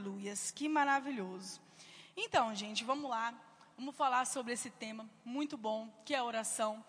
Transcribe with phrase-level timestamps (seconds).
[0.00, 1.60] Aleluias, que maravilhoso.
[2.16, 3.34] Então, gente, vamos lá.
[3.76, 6.82] Vamos falar sobre esse tema muito bom, que é a oração.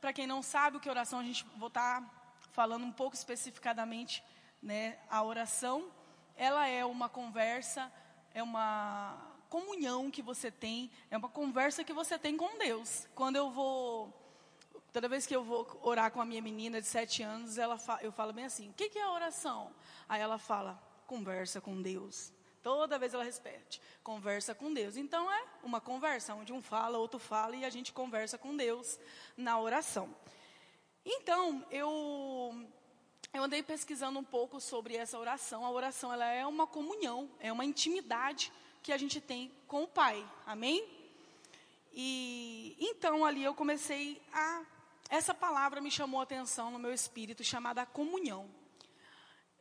[0.00, 2.10] Para quem não sabe o que é oração, a gente vou estar tá
[2.52, 4.24] falando um pouco especificadamente,
[4.62, 4.98] né?
[5.10, 5.92] A oração,
[6.36, 7.92] ela é uma conversa,
[8.32, 9.14] é uma
[9.50, 13.06] comunhão que você tem, é uma conversa que você tem com Deus.
[13.14, 14.10] Quando eu vou
[14.90, 18.10] Toda vez que eu vou orar com a minha menina de sete anos, ela eu
[18.10, 19.70] falo bem assim: o que, que é oração?
[20.08, 22.32] Aí ela fala: conversa com Deus.
[22.64, 24.96] Toda vez ela repete: conversa com Deus.
[24.96, 28.98] Então é uma conversa, onde um fala, outro fala e a gente conversa com Deus
[29.36, 30.12] na oração.
[31.04, 32.66] Então, eu,
[33.34, 35.66] eu andei pesquisando um pouco sobre essa oração.
[35.66, 38.50] A oração ela é uma comunhão, é uma intimidade
[38.82, 40.26] que a gente tem com o Pai.
[40.46, 40.88] Amém?
[41.92, 44.64] E então ali eu comecei a
[45.10, 48.48] essa palavra me chamou a atenção no meu espírito, chamada comunhão.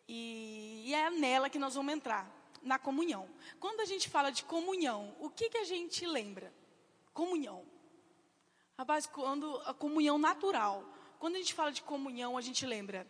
[0.08, 2.26] E, e, é nela que nós vamos entrar,
[2.64, 3.30] na comunhão.
[3.60, 6.54] Quando a gente fala de comunhão, o que, que a gente lembra?
[7.14, 7.66] Comunhão.
[8.78, 10.84] Rapaz, quando a comunhão natural.
[11.20, 13.08] Quando a gente fala de comunhão, a gente lembra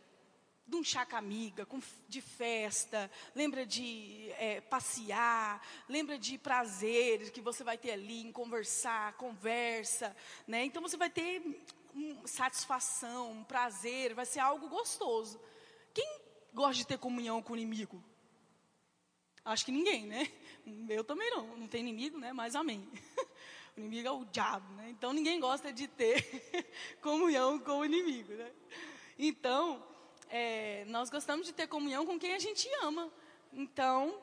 [0.66, 1.68] de um chá com amiga,
[2.08, 8.32] de festa, lembra de é, passear, lembra de prazeres que você vai ter ali em
[8.32, 10.16] conversar, conversa,
[10.48, 10.64] né?
[10.64, 11.66] Então você vai ter
[12.26, 15.40] satisfação, um prazer, vai ser algo gostoso.
[15.94, 16.22] Quem
[16.54, 18.04] gosta de ter comunhão com o inimigo?
[19.46, 20.32] Acho que ninguém, né?
[20.90, 22.32] Eu também não, não tem inimigo, né?
[22.34, 22.88] Mas amém.
[23.76, 24.92] O inimigo é o diabo, né?
[24.92, 26.24] Então ninguém gosta de ter
[27.02, 28.52] comunhão com o inimigo, né?
[29.18, 29.84] Então,
[30.30, 33.12] é, nós gostamos de ter comunhão com quem a gente ama.
[33.52, 34.22] Então,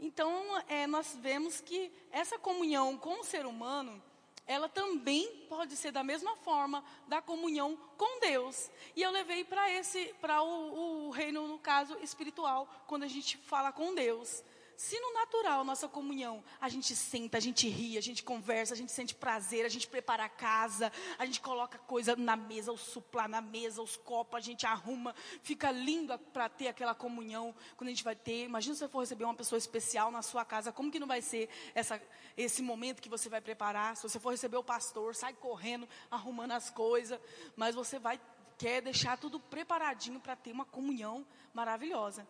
[0.00, 4.02] então é, nós vemos que essa comunhão com o ser humano
[4.48, 8.70] ela também pode ser da mesma forma da comunhão com Deus.
[8.96, 13.36] E eu levei para esse, para o, o reino, no caso, espiritual, quando a gente
[13.36, 14.42] fala com Deus.
[14.78, 18.76] Se no natural, nossa comunhão, a gente senta, a gente ri, a gente conversa, a
[18.76, 22.78] gente sente prazer, a gente prepara a casa, a gente coloca coisa na mesa, o
[22.78, 27.88] suplá na mesa, os copos, a gente arruma, fica lindo para ter aquela comunhão quando
[27.88, 28.44] a gente vai ter.
[28.44, 31.22] Imagina se você for receber uma pessoa especial na sua casa, como que não vai
[31.22, 32.00] ser essa,
[32.36, 33.96] esse momento que você vai preparar?
[33.96, 37.18] Se você for receber o pastor, sai correndo, arrumando as coisas,
[37.56, 38.20] mas você vai
[38.56, 42.24] quer deixar tudo preparadinho para ter uma comunhão maravilhosa.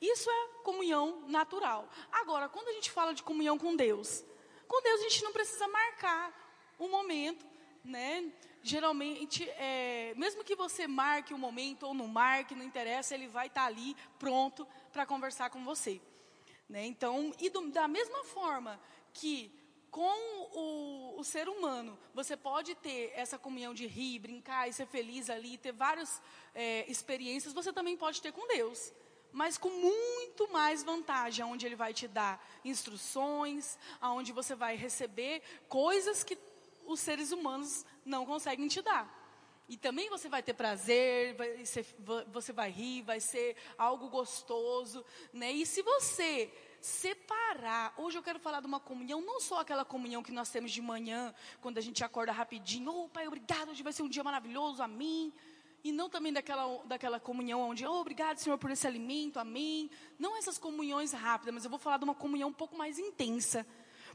[0.00, 1.88] Isso é comunhão natural.
[2.10, 4.24] Agora, quando a gente fala de comunhão com Deus,
[4.66, 6.32] com Deus a gente não precisa marcar
[6.78, 7.46] um momento,
[7.84, 8.32] né?
[8.62, 13.26] Geralmente, é, mesmo que você marque o um momento ou não marque, não interessa, ele
[13.26, 16.00] vai estar tá ali pronto para conversar com você.
[16.68, 16.84] Né?
[16.86, 18.80] Então, e do, da mesma forma
[19.12, 19.50] que
[19.90, 20.14] com
[20.52, 25.28] o, o, ser humano, você pode ter essa comunhão de rir, brincar e ser feliz
[25.28, 26.22] ali, ter várias
[26.54, 28.92] é, experiências, você também pode ter com Deus
[29.32, 35.42] mas com muito mais vantagem, onde ele vai te dar instruções, aonde você vai receber
[35.68, 36.38] coisas que
[36.86, 39.18] os seres humanos não conseguem te dar.
[39.68, 41.86] E também você vai ter prazer, vai ser,
[42.32, 45.52] você vai rir, vai ser algo gostoso, né?
[45.52, 50.24] E se você separar, hoje eu quero falar de uma comunhão, não só aquela comunhão
[50.24, 53.92] que nós temos de manhã, quando a gente acorda rapidinho, oh pai, obrigado, hoje vai
[53.92, 55.32] ser um dia maravilhoso, amém
[55.82, 59.90] e não também daquela, daquela comunhão onde, oh, obrigado, Senhor, por esse alimento, amém.
[60.18, 63.66] Não essas comunhões rápidas, mas eu vou falar de uma comunhão um pouco mais intensa.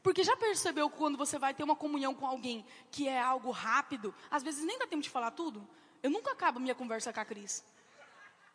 [0.03, 4.13] Porque já percebeu quando você vai ter uma comunhão com alguém que é algo rápido,
[4.29, 5.67] às vezes nem dá tempo de falar tudo?
[6.03, 7.65] Eu nunca acabo minha conversa com a Cris.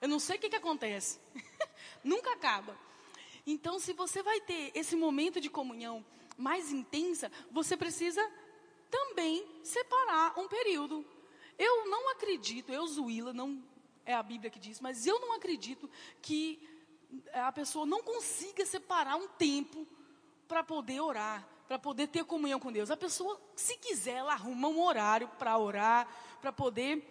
[0.00, 1.18] Eu não sei o que, que acontece.
[2.04, 2.78] nunca acaba.
[3.46, 6.04] Então, se você vai ter esse momento de comunhão
[6.36, 8.22] mais intensa, você precisa
[8.90, 11.04] também separar um período.
[11.62, 13.62] Eu não acredito, eu, Zuila, não
[14.06, 15.90] é a Bíblia que diz, mas eu não acredito
[16.22, 16.58] que
[17.34, 19.86] a pessoa não consiga separar um tempo
[20.48, 22.90] para poder orar, para poder ter comunhão com Deus.
[22.90, 26.08] A pessoa, se quiser, ela arruma um horário para orar,
[26.40, 27.06] para poder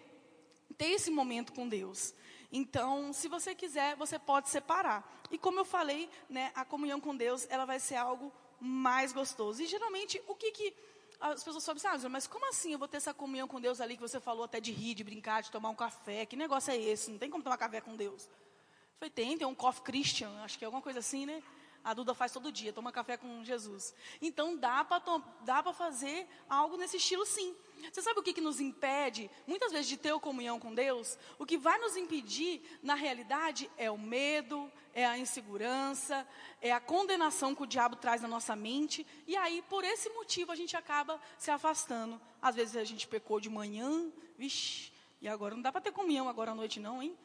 [0.76, 2.12] ter esse momento com Deus.
[2.50, 5.08] Então, se você quiser, você pode separar.
[5.30, 9.62] E como eu falei, né, a comunhão com Deus, ela vai ser algo mais gostoso.
[9.62, 10.74] E geralmente, o que que
[11.20, 13.80] as pessoas falam assim, ah, mas como assim eu vou ter essa comunhão com Deus
[13.80, 16.24] ali que você falou até de rir, de brincar, de tomar um café?
[16.24, 17.10] Que negócio é esse?
[17.10, 18.24] Não tem como tomar café com Deus.
[18.24, 21.42] Eu falei, tem, tem um coffee Christian, acho que é alguma coisa assim, né?
[21.82, 23.94] A Duda faz todo dia, toma café com Jesus.
[24.20, 27.56] Então dá para fazer algo nesse estilo sim.
[27.90, 31.18] Você sabe o que, que nos impede, muitas vezes, de ter comunhão com Deus?
[31.38, 36.26] O que vai nos impedir, na realidade, é o medo, é a insegurança,
[36.60, 39.06] é a condenação que o diabo traz na nossa mente.
[39.26, 42.20] E aí, por esse motivo, a gente acaba se afastando.
[42.42, 46.28] Às vezes a gente pecou de manhã, vixi, e agora não dá para ter comunhão
[46.28, 47.16] agora à noite, não, hein?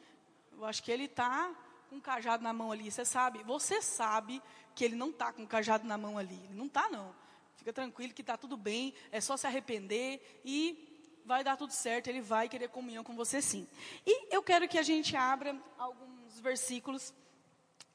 [0.52, 1.54] Eu acho que ele está
[1.88, 3.42] com o cajado na mão ali, você sabe?
[3.44, 4.42] Você sabe
[4.74, 6.40] que ele não está com o cajado na mão ali.
[6.44, 7.14] Ele não está, não.
[7.56, 10.86] Fica tranquilo que está tudo bem, é só se arrepender e
[11.24, 13.66] vai dar tudo certo, ele vai querer comunhão com você sim.
[14.06, 17.12] E eu quero que a gente abra alguns versículos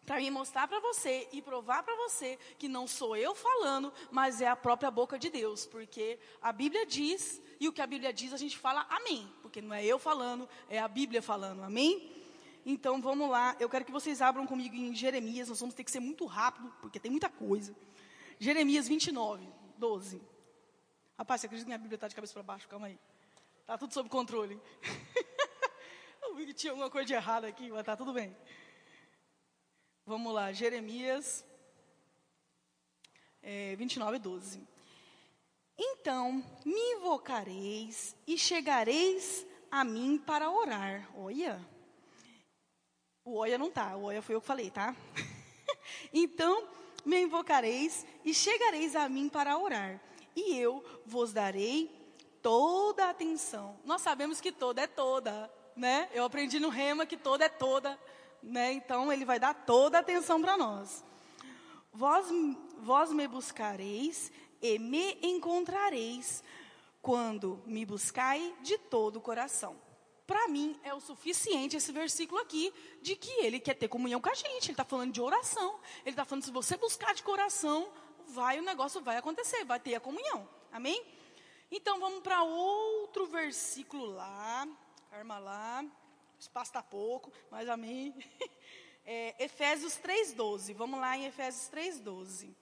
[0.05, 4.41] para me mostrar para você e provar para você que não sou eu falando, mas
[4.41, 8.11] é a própria boca de Deus, porque a Bíblia diz, e o que a Bíblia
[8.11, 12.20] diz a gente fala amém, porque não é eu falando, é a Bíblia falando, amém?
[12.65, 15.91] Então vamos lá, eu quero que vocês abram comigo em Jeremias, nós vamos ter que
[15.91, 17.75] ser muito rápido, porque tem muita coisa.
[18.39, 19.47] Jeremias 29,
[19.77, 20.21] 12.
[21.17, 22.67] Rapaz, você acredita que minha Bíblia está de cabeça para baixo?
[22.67, 22.99] Calma aí.
[23.61, 24.59] Está tudo sob controle.
[26.21, 28.35] eu vi que tinha alguma coisa de errado aqui, mas está tudo bem.
[30.05, 31.45] Vamos lá, Jeremias
[33.41, 34.67] é, 29, 12.
[35.77, 41.09] Então me invocareis e chegareis a mim para orar.
[41.15, 41.59] Olha.
[43.23, 44.95] O Oia não tá, o Oia foi eu que falei, tá?
[46.11, 46.67] então
[47.05, 50.01] me invocareis e chegareis a mim para orar,
[50.35, 51.91] e eu vos darei
[52.41, 53.77] toda a atenção.
[53.85, 56.09] Nós sabemos que toda é toda, né?
[56.15, 57.99] Eu aprendi no Rema que toda é toda,
[58.41, 58.73] né?
[58.73, 61.03] Então ele vai dar toda a atenção para nós.
[61.93, 62.25] Vós,
[62.79, 66.43] vós me buscareis e me encontrareis
[67.03, 69.75] quando me buscai de todo o coração
[70.31, 74.29] para mim é o suficiente esse versículo aqui de que ele quer ter comunhão com
[74.29, 74.67] a gente.
[74.67, 75.77] Ele está falando de oração.
[76.05, 77.91] Ele está falando se você buscar de coração,
[78.29, 80.47] vai o negócio vai acontecer, vai ter a comunhão.
[80.71, 81.05] Amém?
[81.69, 84.65] Então vamos para outro versículo lá.
[85.11, 85.83] Arma lá.
[86.39, 88.15] Espaço está pouco, mas amém.
[89.03, 90.75] É, Efésios 3,12.
[90.75, 92.53] Vamos lá em Efésios 3,12.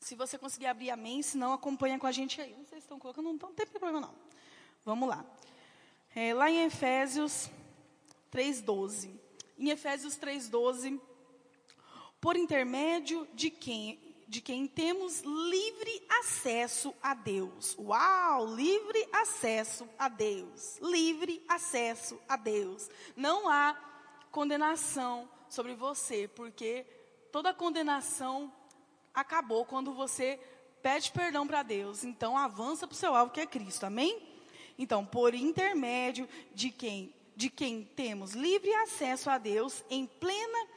[0.00, 2.56] Se você conseguir abrir amém, se não, acompanha com a gente aí.
[2.56, 4.14] Não sei se estão colocando, não, não tem problema não.
[4.86, 5.22] Vamos lá.
[6.14, 7.50] É, lá em Efésios
[8.32, 9.10] 3,12.
[9.58, 11.00] Em Efésios 3,12,
[12.20, 17.76] por intermédio de quem, de quem temos livre acesso a Deus.
[17.78, 18.54] Uau!
[18.54, 20.78] Livre acesso a Deus.
[20.78, 22.88] Livre acesso a Deus.
[23.16, 23.76] Não há
[24.30, 26.86] condenação sobre você, porque
[27.30, 28.52] toda condenação
[29.14, 30.38] acabou quando você
[30.82, 32.04] pede perdão para Deus.
[32.04, 33.84] Então avança para o seu alvo que é Cristo.
[33.84, 34.27] Amém?
[34.78, 40.68] Então, por intermédio de quem, de quem temos livre acesso a Deus em plena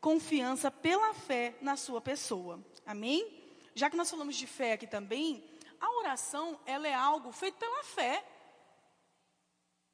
[0.00, 2.62] confiança pela fé na sua pessoa.
[2.84, 3.42] Amém?
[3.74, 5.42] Já que nós falamos de fé aqui também,
[5.80, 8.22] a oração, ela é algo feito pela fé.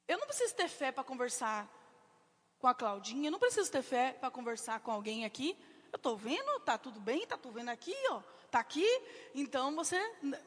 [0.07, 1.69] Eu não preciso ter fé para conversar
[2.59, 5.57] com a Claudinha, eu não preciso ter fé para conversar com alguém aqui.
[5.91, 8.85] Eu estou vendo, está tudo bem, está tudo vendo aqui, ó, está aqui.
[9.33, 9.97] Então você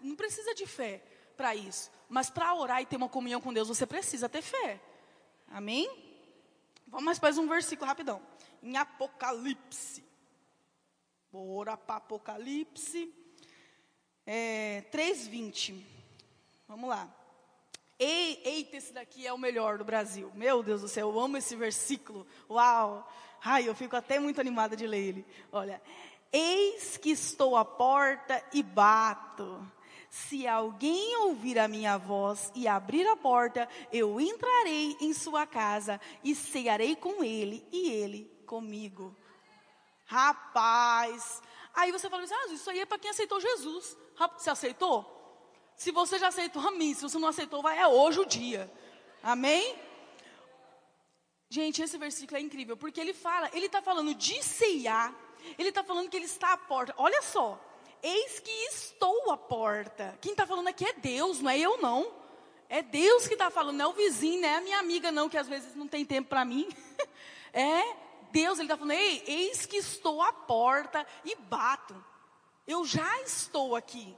[0.03, 1.03] não precisa de fé
[1.37, 1.91] para isso.
[2.15, 4.81] Mas para orar e ter uma comunhão com Deus, você precisa ter fé.
[5.49, 5.91] Amém?
[6.87, 8.23] Vamos mais para um versículo rapidão.
[8.63, 10.05] Em Apocalipse.
[11.33, 13.13] Bora para Apocalipse.
[14.25, 15.85] É, 3,20.
[16.69, 17.13] Vamos lá.
[17.99, 20.31] Ei, eita, esse daqui é o melhor do Brasil.
[20.37, 22.25] Meu Deus do céu, eu amo esse versículo.
[22.49, 23.13] Uau!
[23.43, 25.27] Ai, eu fico até muito animada de ler ele.
[25.51, 25.83] Olha.
[26.33, 29.69] Eis que estou à porta e bato.
[30.15, 36.01] Se alguém ouvir a minha voz e abrir a porta, eu entrarei em sua casa
[36.23, 39.17] e cearei com ele e ele comigo.
[40.07, 41.43] Rapaz,
[41.75, 43.99] aí você fala assim: ah, isso aí é para quem aceitou Jesus.
[44.39, 45.05] Você aceitou?
[45.77, 46.95] Se você já aceitou, amém.
[46.95, 48.73] Se você não aceitou, vai, é hoje o dia.
[49.21, 49.77] Amém?
[51.49, 55.13] Gente, esse versículo é incrível, porque ele fala, ele está falando de ceiar,
[55.59, 56.95] ele está falando que ele está à porta.
[56.99, 57.61] Olha só,
[58.07, 60.19] Eis que estou à porta.
[60.21, 62.13] Quem está falando aqui é Deus, não é eu não.
[62.69, 65.27] É Deus que está falando, não é o vizinho, não é a minha amiga não,
[65.27, 66.69] que às vezes não tem tempo para mim.
[67.51, 67.97] é
[68.31, 71.97] Deus, Ele está falando, Ei, eis que estou à porta e bato.
[72.67, 74.15] Eu já estou aqui.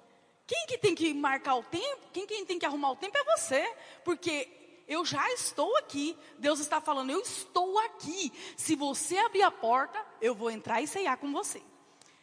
[0.48, 2.08] Quem que tem que marcar o tempo?
[2.12, 3.72] Quem, quem tem que arrumar o tempo é você.
[4.04, 4.48] Porque
[4.88, 6.18] eu já estou aqui.
[6.38, 8.32] Deus está falando, eu estou aqui.
[8.56, 11.62] Se você abrir a porta, eu vou entrar e ceiar com você.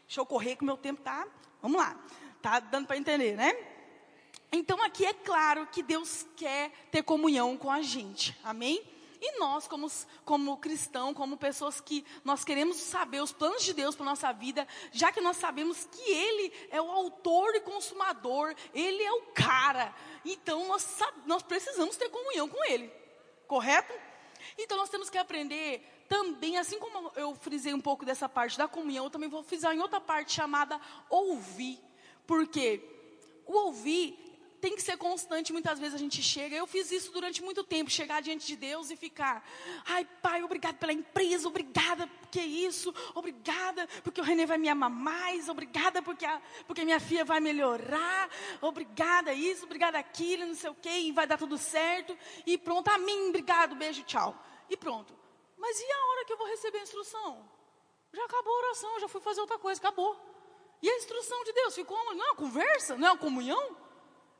[0.06, 1.26] Deixa eu correr que o meu tempo está
[1.64, 1.98] Vamos lá.
[2.42, 3.56] Tá dando para entender, né?
[4.52, 8.38] Então aqui é claro que Deus quer ter comunhão com a gente.
[8.44, 8.84] Amém?
[9.22, 9.90] E nós, como,
[10.26, 14.68] como cristão, como pessoas que nós queremos saber os planos de Deus para nossa vida,
[14.92, 19.96] já que nós sabemos que Ele é o autor e consumador, Ele é o cara.
[20.26, 22.92] Então nós, nós precisamos ter comunhão com Ele.
[23.48, 23.94] Correto?
[24.58, 28.68] Então nós temos que aprender também, assim como eu frisei um pouco dessa parte da
[28.68, 31.80] comunhão, eu também vou frisar em outra parte chamada ouvir.
[32.26, 32.82] Porque
[33.46, 34.18] o ouvir
[34.62, 35.52] tem que ser constante.
[35.52, 38.90] Muitas vezes a gente chega, eu fiz isso durante muito tempo, chegar diante de Deus
[38.90, 39.46] e ficar,
[39.86, 44.90] ai pai, obrigado pela empresa, obrigada porque isso, obrigada porque o René vai me amar
[44.90, 48.28] mais, obrigada porque a, porque minha filha vai melhorar,
[48.60, 52.90] obrigada isso, obrigada aquilo, não sei o que, e vai dar tudo certo, e pronto,
[52.90, 54.36] amém, obrigado, beijo, tchau.
[54.68, 55.16] E pronto.
[55.56, 57.48] Mas e a hora que eu vou receber a instrução?
[58.12, 60.20] Já acabou a oração, já fui fazer outra coisa, acabou.
[60.82, 63.78] E a instrução de Deus ficou, não é uma conversa, não é uma comunhão?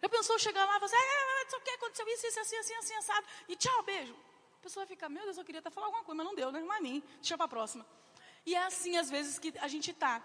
[0.02, 2.74] Já pensou chegar lá e falar assim, é, isso aqui aconteceu isso, isso, assim, assim,
[2.74, 4.16] assim, assado, e tchau, beijo.
[4.64, 6.64] Pessoa fica, meu Deus, eu queria até falar alguma coisa, mas não deu, né?
[6.78, 7.86] É mim, deixa para a próxima.
[8.46, 10.24] E é assim, às vezes, que a gente está.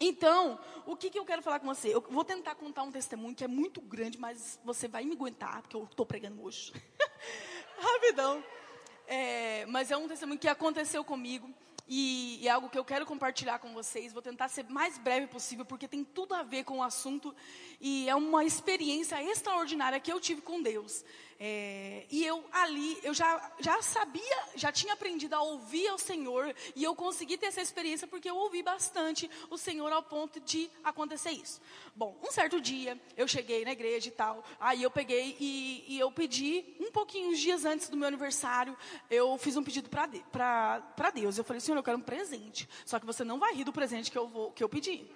[0.00, 1.94] Então, o que, que eu quero falar com você?
[1.94, 5.62] Eu vou tentar contar um testemunho que é muito grande, mas você vai me aguentar,
[5.62, 6.72] porque eu estou pregando hoje.
[7.78, 8.42] Rapidão.
[9.06, 11.48] É, mas é um testemunho que aconteceu comigo.
[11.88, 14.12] E, é algo que eu quero compartilhar com vocês.
[14.12, 17.34] Vou tentar ser mais breve possível, porque tem tudo a ver com o assunto.
[17.80, 21.04] E é uma experiência extraordinária que eu tive com Deus.
[21.40, 26.52] É, e eu ali, eu já, já sabia, já tinha aprendido a ouvir ao Senhor,
[26.74, 30.68] e eu consegui ter essa experiência porque eu ouvi bastante o Senhor ao ponto de
[30.82, 31.60] acontecer isso.
[31.94, 35.98] Bom, um certo dia, eu cheguei na igreja e tal, aí eu peguei e, e
[35.98, 38.76] eu pedi, um pouquinho, uns dias antes do meu aniversário,
[39.08, 41.38] eu fiz um pedido para de, Deus.
[41.38, 44.10] Eu falei, Senhor, eu quero um presente, só que você não vai rir do presente
[44.10, 45.06] que eu, vou, que eu pedi.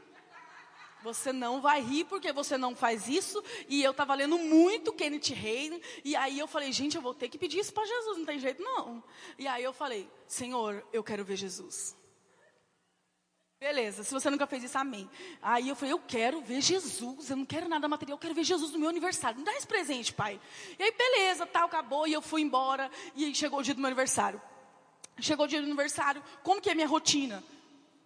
[1.03, 3.43] Você não vai rir porque você não faz isso.
[3.69, 5.81] E eu estava lendo muito Kenneth Reino.
[6.05, 8.39] E aí eu falei, gente, eu vou ter que pedir isso para Jesus, não tem
[8.39, 9.03] jeito não.
[9.39, 11.97] E aí eu falei, Senhor, eu quero ver Jesus.
[13.63, 15.09] Beleza, se você nunca fez isso, amém.
[15.41, 18.43] Aí eu falei, eu quero ver Jesus, eu não quero nada material, eu quero ver
[18.43, 19.39] Jesus no meu aniversário.
[19.39, 20.41] Me dá esse presente, pai.
[20.77, 23.87] E aí, beleza, tal, acabou, e eu fui embora, e chegou o dia do meu
[23.87, 24.43] aniversário.
[25.21, 27.41] Chegou o dia do aniversário, como que é a minha rotina?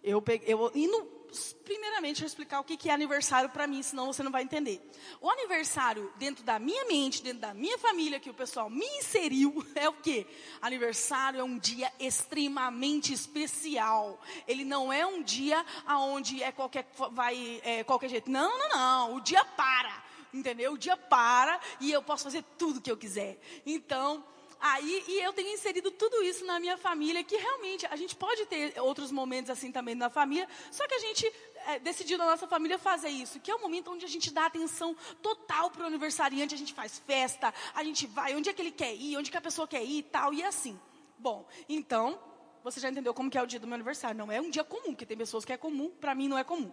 [0.03, 1.16] Eu, peguei, eu indo
[1.63, 4.81] primeiramente, eu explicar o que é aniversário para mim, senão você não vai entender.
[5.19, 9.65] O aniversário, dentro da minha mente, dentro da minha família, que o pessoal me inseriu,
[9.75, 10.25] é o que?
[10.61, 14.21] Aniversário é um dia extremamente especial.
[14.47, 18.31] Ele não é um dia aonde é qualquer, vai, é, qualquer jeito.
[18.31, 19.15] Não, não, não.
[19.15, 20.05] O dia para.
[20.33, 20.73] Entendeu?
[20.73, 23.39] O dia para e eu posso fazer tudo que eu quiser.
[23.65, 24.23] Então,
[24.59, 28.45] Aí, e eu tenho inserido tudo isso na minha família, que realmente a gente pode
[28.47, 31.31] ter outros momentos assim também na família, só que a gente
[31.67, 34.45] é, decidiu na nossa família fazer isso, que é o momento onde a gente dá
[34.45, 38.61] atenção total para o aniversariante, a gente faz festa, a gente vai, onde é que
[38.61, 40.79] ele quer ir, onde que a pessoa quer ir e tal, e assim.
[41.19, 42.19] Bom, então,
[42.63, 44.17] você já entendeu como que é o dia do meu aniversário.
[44.17, 46.43] Não é um dia comum, porque tem pessoas que é comum, para mim não é
[46.43, 46.71] comum.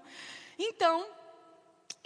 [0.59, 1.07] Então,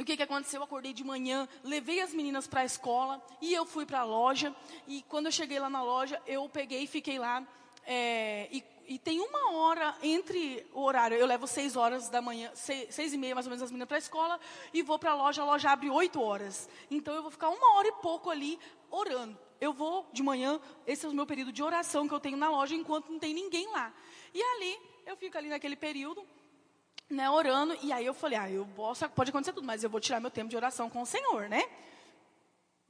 [0.00, 0.60] o que, que aconteceu?
[0.60, 4.04] Eu acordei de manhã, levei as meninas para a escola e eu fui para a
[4.04, 4.54] loja.
[4.86, 7.46] E quando eu cheguei lá na loja, eu peguei e fiquei lá.
[7.84, 12.50] É, e, e, tem uma hora entre o horário, eu levo seis horas da manhã,
[12.54, 14.38] seis, seis e meia mais ou menos as meninas para a escola,
[14.74, 16.68] e vou para a loja, a loja abre oito horas.
[16.90, 18.58] Então eu vou ficar uma hora e pouco ali
[18.90, 19.38] orando.
[19.58, 22.50] Eu vou de manhã, esse é o meu período de oração que eu tenho na
[22.50, 23.92] loja, enquanto não tem ninguém lá.
[24.34, 26.24] E ali, eu fico ali naquele período,
[27.10, 30.00] né, orando, e aí eu falei, ah, eu posso, pode acontecer tudo, mas eu vou
[30.00, 31.64] tirar meu tempo de oração com o Senhor, né?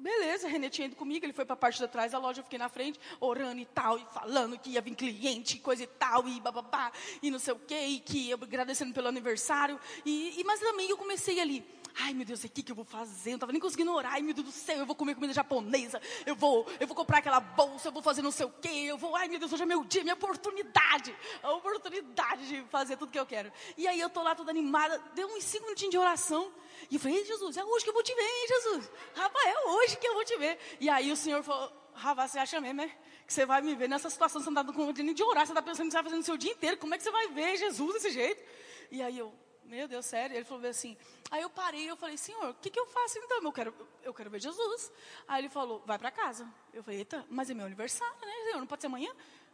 [0.01, 2.45] Beleza, René tinha ido comigo, ele foi para a parte de trás da loja, eu
[2.45, 6.29] fiquei na frente, orando e tal, e falando que ia vir cliente, coisa e tal,
[6.29, 10.45] e bababá, e não sei o quê, e que eu agradecendo pelo aniversário, e, e
[10.45, 11.65] mas também eu comecei ali,
[12.01, 13.31] Ai, meu Deus, o que, que eu vou fazer?
[13.31, 14.13] Eu não estava nem conseguindo orar.
[14.13, 16.01] Ai, meu Deus do céu, eu vou comer comida japonesa.
[16.25, 18.69] Eu vou, eu vou comprar aquela bolsa, eu vou fazer não sei o quê.
[18.69, 21.15] Eu vou, ai, meu Deus, hoje é meu dia, minha oportunidade.
[21.43, 23.53] A oportunidade de fazer tudo que eu quero.
[23.77, 25.03] E aí eu tô lá toda animada.
[25.15, 26.53] Deu uns cinco minutinhos de oração.
[26.89, 28.91] E eu falei, Jesus, é hoje que eu vou te ver, hein, Jesus?
[29.17, 30.59] Rapaz, é hoje que eu vou te ver.
[30.79, 32.93] E aí o Senhor falou, rapaz, você acha mesmo, né?
[33.27, 35.53] Que você vai me ver nessa situação, você não está com vontade de orar, você
[35.53, 36.77] está pensando que você vai fazer no seu dia inteiro.
[36.77, 38.43] Como é que você vai ver Jesus desse jeito?
[38.91, 39.35] E aí eu,
[39.69, 40.35] meu Deus, sério?
[40.35, 40.97] Ele falou assim.
[41.31, 43.43] Aí eu parei, eu falei, Senhor, o que, que eu faço então?
[43.43, 44.91] Eu quero, eu quero ver Jesus.
[45.27, 46.49] Aí ele falou, vai para casa.
[46.73, 48.33] Eu falei, eita, mas é meu aniversário, né?
[48.45, 49.11] Senhor, não pode ser amanhã?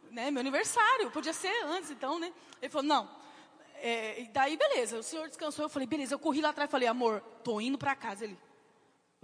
[0.09, 0.31] Né?
[0.31, 2.33] Meu aniversário, podia ser antes, então, né?
[2.61, 3.09] Ele falou, não.
[3.81, 5.65] É, daí, beleza, o senhor descansou.
[5.65, 8.23] Eu falei, beleza, eu corri lá atrás e falei, amor, tô indo para casa.
[8.23, 8.37] Ele,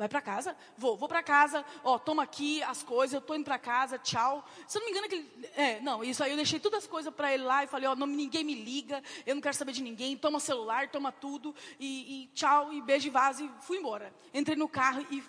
[0.01, 0.57] Vai para casa?
[0.75, 1.63] Vou, vou para casa.
[1.83, 4.43] Ó, toma aqui as coisas, eu tô indo para casa, tchau.
[4.67, 7.13] Se eu não me engano, aquele, é, não, isso aí eu deixei todas as coisas
[7.13, 9.83] para ele lá e falei, ó, não, ninguém me liga, eu não quero saber de
[9.83, 14.11] ninguém, toma celular, toma tudo, e, e tchau, e beijo e vaso, e fui embora.
[14.33, 15.23] Entrei no carro e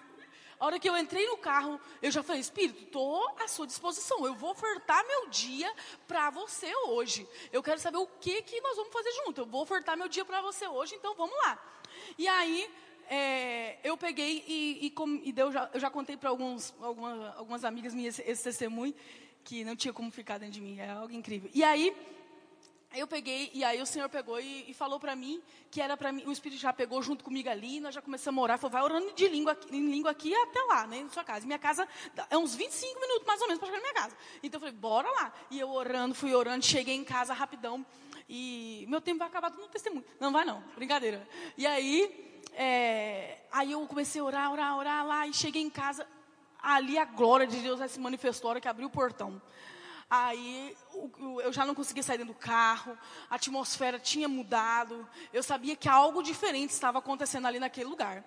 [0.58, 4.24] a hora que eu entrei no carro, eu já falei, Espírito, estou à sua disposição.
[4.24, 5.70] Eu vou ofertar meu dia
[6.08, 7.28] para você hoje.
[7.52, 9.42] Eu quero saber o que, que nós vamos fazer junto.
[9.42, 11.58] Eu vou ofertar meu dia para você hoje, então vamos lá.
[12.16, 12.70] E aí,
[13.08, 16.74] é, eu peguei e, e, e deu, já, eu já contei para algumas,
[17.36, 18.94] algumas amigas minhas esse, esse testemunho,
[19.44, 21.50] que não tinha como ficar dentro de mim, é algo incrível.
[21.52, 21.94] E aí,
[22.94, 26.12] eu peguei, e aí o Senhor pegou e, e falou para mim que era para
[26.12, 28.82] mim, o Espírito já pegou junto comigo ali, nós já começamos a orar, falou, vai
[28.82, 31.46] orando de língua, em língua aqui até lá, né, na sua casa.
[31.46, 31.88] Minha casa
[32.28, 34.16] é uns 25 minutos mais ou menos para chegar na minha casa.
[34.42, 35.32] Então eu falei, bora lá.
[35.50, 37.84] E eu orando, fui orando, cheguei em casa rapidão,
[38.28, 40.04] e meu tempo vai acabar tudo no testemunho.
[40.20, 41.26] Não vai não, brincadeira.
[41.56, 46.06] E aí, é, aí eu comecei a orar, orar, orar lá, e cheguei em casa,
[46.62, 49.40] ali a glória de Deus se manifestou, a hora que abriu o portão.
[50.08, 50.76] Aí
[51.42, 52.98] eu já não conseguia sair dentro do carro,
[53.30, 58.22] a atmosfera tinha mudado, eu sabia que algo diferente estava acontecendo ali naquele lugar.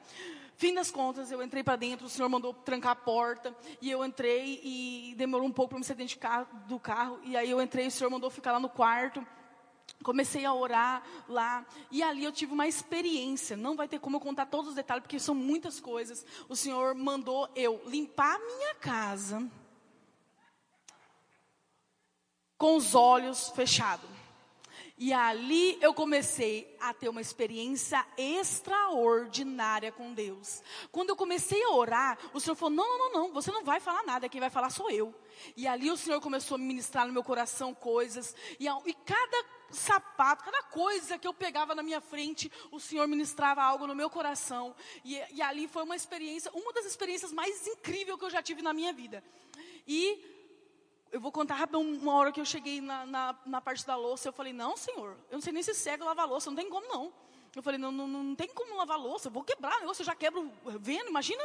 [0.57, 4.03] Fim das contas, eu entrei para dentro, o senhor mandou trancar a porta, e eu
[4.03, 6.17] entrei e demorou um pouco para me sair dentro
[6.65, 9.25] do carro, e aí eu entrei, o senhor mandou ficar lá no quarto.
[10.03, 13.57] Comecei a orar lá e ali eu tive uma experiência.
[13.57, 16.25] Não vai ter como eu contar todos os detalhes, porque são muitas coisas.
[16.47, 19.49] O Senhor mandou eu limpar a minha casa
[22.57, 24.14] com os olhos fechados.
[24.97, 30.63] E ali eu comecei a ter uma experiência extraordinária com Deus.
[30.89, 33.81] Quando eu comecei a orar, o Senhor falou: Não, não, não, não, você não vai
[33.81, 35.13] falar nada, quem vai falar sou eu.
[35.57, 38.33] E ali o Senhor começou a ministrar no meu coração coisas.
[38.57, 43.61] E, e cada sapato, cada coisa que eu pegava na minha frente, o Senhor ministrava
[43.61, 44.73] algo no meu coração.
[45.03, 48.61] E, e ali foi uma experiência, uma das experiências mais incríveis que eu já tive
[48.61, 49.21] na minha vida.
[49.85, 50.34] E
[51.15, 54.27] eu vou contar rápido uma hora que eu cheguei na, na, na, parte da louça.
[54.27, 56.85] Eu falei, não, senhor, eu não sei nem se cego lavar louça, não tem como
[56.89, 57.13] não.
[57.55, 60.05] Eu falei, não, não, não tem como lavar louça, eu vou quebrar o negócio, eu
[60.05, 61.41] já quebro vendo, imagina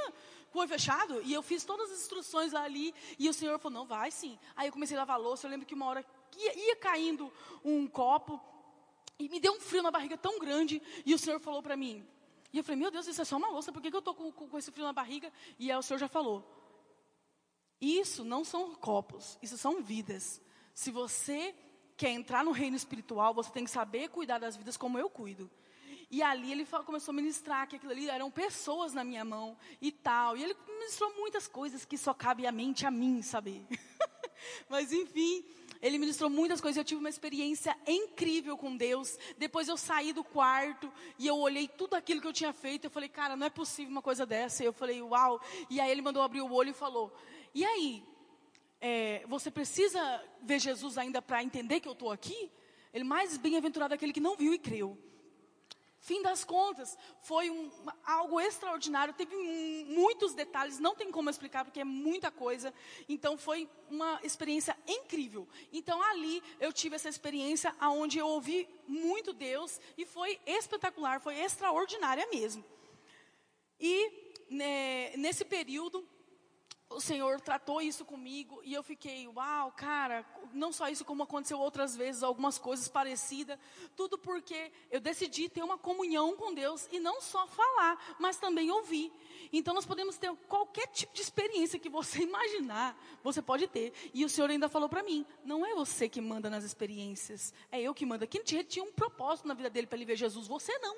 [0.50, 1.22] com o fechado.
[1.22, 4.36] E eu fiz todas as instruções ali, e o senhor falou, não, vai sim.
[4.56, 6.04] Aí eu comecei a lavar louça, eu lembro que uma hora
[6.36, 7.32] ia, ia caindo
[7.64, 8.40] um copo,
[9.20, 12.04] e me deu um frio na barriga tão grande, e o senhor falou para mim,
[12.52, 14.16] e eu falei, meu Deus, isso é só uma louça, por que, que eu estou
[14.16, 15.32] com, com, com esse frio na barriga?
[15.60, 16.44] E aí o senhor já falou,
[17.80, 20.40] isso não são copos, isso são vidas.
[20.74, 21.54] Se você
[21.96, 25.50] quer entrar no reino espiritual, você tem que saber cuidar das vidas como eu cuido.
[26.10, 29.92] E ali ele começou a ministrar que aquilo ali eram pessoas na minha mão e
[29.92, 30.36] tal.
[30.36, 33.64] E ele ministrou muitas coisas que só cabe a mente a mim saber.
[34.68, 35.44] Mas enfim,
[35.80, 36.78] ele ministrou muitas coisas.
[36.78, 39.16] Eu tive uma experiência incrível com Deus.
[39.38, 42.86] Depois eu saí do quarto e eu olhei tudo aquilo que eu tinha feito.
[42.86, 44.64] Eu falei, cara, não é possível uma coisa dessa.
[44.64, 45.40] E eu falei, uau.
[45.68, 47.12] E aí ele mandou abrir o olho e falou:
[47.54, 48.04] e aí,
[48.80, 50.00] é, você precisa
[50.42, 52.50] ver Jesus ainda para entender que eu estou aqui?
[52.92, 54.98] Ele mais bem-aventurado é aquele que não viu e creu.
[56.00, 57.70] Fim das contas, foi um,
[58.06, 59.36] algo extraordinário, teve
[59.84, 62.72] muitos detalhes, não tem como explicar porque é muita coisa.
[63.06, 65.46] Então foi uma experiência incrível.
[65.70, 71.38] Então ali eu tive essa experiência aonde eu ouvi muito Deus e foi espetacular, foi
[71.38, 72.64] extraordinária mesmo.
[73.78, 74.10] E
[74.48, 76.02] né, nesse período
[76.90, 81.58] o Senhor tratou isso comigo e eu fiquei, uau, cara, não só isso, como aconteceu
[81.58, 83.56] outras vezes, algumas coisas parecidas,
[83.96, 88.72] tudo porque eu decidi ter uma comunhão com Deus e não só falar, mas também
[88.72, 89.12] ouvir.
[89.52, 93.92] Então nós podemos ter qualquer tipo de experiência que você imaginar, você pode ter.
[94.12, 97.80] E o Senhor ainda falou para mim: não é você que manda nas experiências, é
[97.80, 98.26] eu que mando.
[98.26, 100.96] Quem tinha, tinha um propósito na vida dele para ele ver Jesus, você não.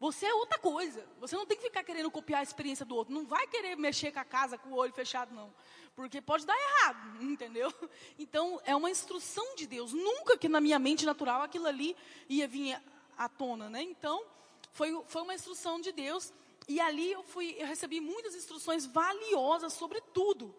[0.00, 1.06] Você é outra coisa.
[1.20, 3.12] Você não tem que ficar querendo copiar a experiência do outro.
[3.12, 5.52] Não vai querer mexer com a casa com o olho fechado, não.
[5.94, 7.70] Porque pode dar errado, entendeu?
[8.18, 9.92] Então, é uma instrução de Deus.
[9.92, 11.94] Nunca que na minha mente natural aquilo ali
[12.30, 12.80] ia vir
[13.18, 13.82] à tona, né?
[13.82, 14.24] Então,
[14.72, 16.32] foi, foi uma instrução de Deus.
[16.66, 20.54] E ali eu, fui, eu recebi muitas instruções valiosas sobre tudo,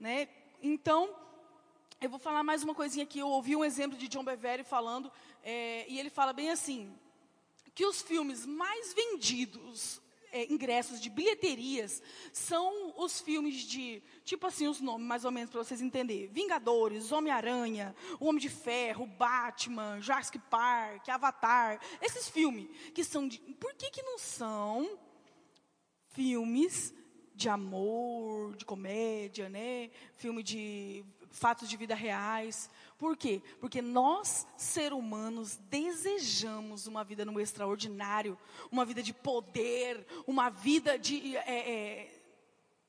[0.00, 0.28] né?
[0.60, 1.14] Então,
[2.00, 3.20] eu vou falar mais uma coisinha aqui.
[3.20, 5.12] Eu ouvi um exemplo de John Bevere falando,
[5.44, 6.92] é, e ele fala bem assim
[7.80, 14.68] que os filmes mais vendidos, é, ingressos de bilheterias, são os filmes de, tipo assim,
[14.68, 19.98] os nomes mais ou menos para vocês entenderem: Vingadores, Homem-Aranha, O Homem de Ferro, Batman,
[19.98, 21.80] Jurassic Park, Avatar.
[22.02, 23.38] Esses filmes que são de.
[23.38, 24.98] Por que, que não são
[26.08, 26.92] filmes
[27.34, 29.88] de amor, de comédia, né?
[30.18, 32.68] Filme de fatos de vida reais.
[32.98, 33.40] Por quê?
[33.60, 38.38] Porque nós, ser humanos, desejamos uma vida no extraordinário,
[38.70, 41.36] uma vida de poder, uma vida de.
[41.36, 42.20] É, é,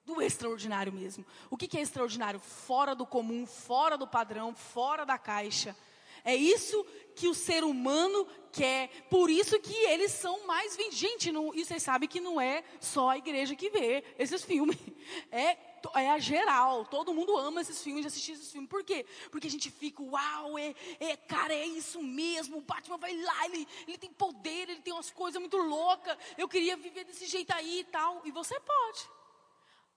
[0.04, 1.26] do extraordinário mesmo.
[1.50, 2.40] O que, que é extraordinário?
[2.40, 5.76] Fora do comum, fora do padrão, fora da caixa.
[6.24, 8.90] É isso que o ser humano quer.
[9.10, 13.10] Por isso que eles são mais Gente, não, e vocês sabem que não é só
[13.10, 14.78] a igreja que vê esses filmes.
[15.32, 15.58] É
[15.96, 18.70] é a geral, todo mundo ama esses filmes, assistir esses filmes.
[18.70, 19.06] Por quê?
[19.32, 23.46] Porque a gente fica, uau, é, é, cara, é isso mesmo, o Batman vai lá,
[23.46, 27.52] ele, ele tem poder, ele tem umas coisas muito loucas, eu queria viver desse jeito
[27.52, 28.22] aí e tal.
[28.26, 29.10] E você pode.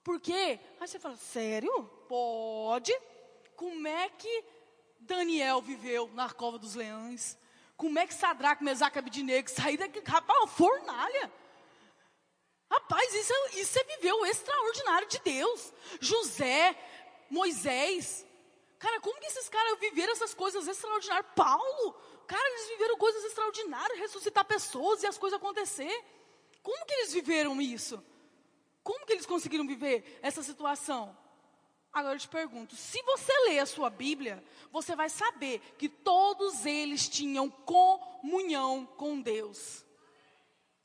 [0.03, 0.59] Por quê?
[0.79, 1.89] Aí você fala, sério?
[2.07, 2.93] Pode?
[3.55, 4.43] Como é que
[4.99, 7.37] Daniel viveu na cova dos leões?
[7.77, 10.01] Como é que Sadraque, Mesaque e Abidnego saíram daqui?
[10.05, 11.31] Rapaz, fornalha.
[12.75, 15.73] Rapaz, isso é, isso é viver o extraordinário de Deus.
[16.01, 16.75] José,
[17.29, 18.25] Moisés.
[18.77, 21.25] Cara, como que esses caras viveram essas coisas extraordinárias?
[21.33, 21.93] Paulo,
[22.27, 26.03] cara, eles viveram coisas extraordinárias, ressuscitar pessoas e as coisas acontecer.
[26.61, 28.03] Como que eles viveram isso?
[28.83, 31.17] Como que eles conseguiram viver essa situação?
[31.93, 36.65] Agora eu te pergunto: se você ler a sua Bíblia, você vai saber que todos
[36.65, 39.84] eles tinham comunhão com Deus.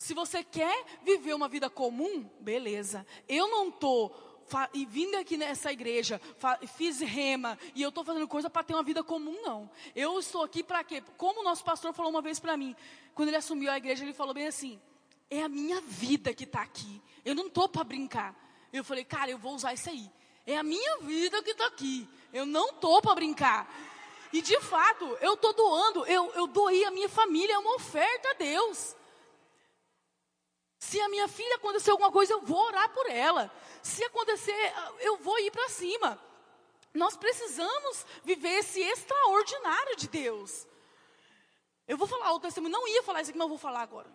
[0.00, 3.06] Se você quer viver uma vida comum, beleza.
[3.28, 4.10] Eu não estou
[4.72, 6.18] e vindo aqui nessa igreja,
[6.74, 9.70] fiz rema e eu estou fazendo coisa para ter uma vida comum, não.
[9.94, 11.02] Eu estou aqui para quê?
[11.18, 12.74] Como o nosso pastor falou uma vez para mim,
[13.14, 14.80] quando ele assumiu a igreja, ele falou bem assim:
[15.28, 17.00] é a minha vida que está aqui.
[17.22, 18.34] Eu não estou para brincar.
[18.72, 20.10] Eu falei, cara, eu vou usar isso aí.
[20.46, 22.08] É a minha vida que está aqui.
[22.32, 23.70] Eu não estou para brincar.
[24.32, 26.06] E de fato, eu estou doando.
[26.06, 28.96] Eu, eu doei a minha família, é uma oferta a Deus.
[30.80, 33.52] Se a minha filha acontecer alguma coisa, eu vou orar por ela.
[33.82, 36.18] Se acontecer, eu vou ir para cima.
[36.94, 40.66] Nós precisamos viver esse extraordinário de Deus.
[41.86, 44.10] Eu vou falar o testemunho, não ia falar isso aqui, mas eu vou falar agora.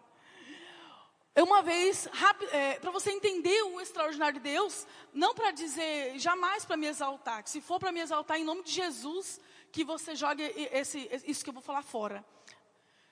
[1.35, 2.09] Eu uma vez,
[2.51, 7.43] é, para você entender o extraordinário de Deus, não para dizer, jamais para me exaltar,
[7.43, 9.39] que se for para me exaltar em nome de Jesus,
[9.71, 12.25] que você jogue esse, isso que eu vou falar fora.